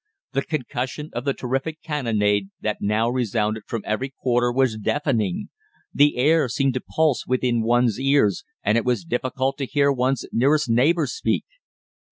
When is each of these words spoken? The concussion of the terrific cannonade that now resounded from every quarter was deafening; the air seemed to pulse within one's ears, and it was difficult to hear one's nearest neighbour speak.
The 0.33 0.41
concussion 0.41 1.11
of 1.13 1.25
the 1.25 1.33
terrific 1.35 1.79
cannonade 1.83 2.49
that 2.59 2.81
now 2.81 3.07
resounded 3.07 3.65
from 3.67 3.83
every 3.85 4.09
quarter 4.09 4.51
was 4.51 4.77
deafening; 4.77 5.49
the 5.93 6.17
air 6.17 6.49
seemed 6.49 6.73
to 6.73 6.81
pulse 6.81 7.27
within 7.27 7.61
one's 7.61 7.99
ears, 7.99 8.43
and 8.63 8.79
it 8.79 8.83
was 8.83 9.03
difficult 9.05 9.59
to 9.59 9.67
hear 9.67 9.91
one's 9.91 10.25
nearest 10.31 10.67
neighbour 10.71 11.05
speak. 11.05 11.45